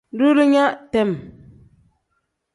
[0.17, 1.09] Duulinya tem.